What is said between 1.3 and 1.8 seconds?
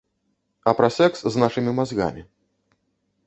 з нашымі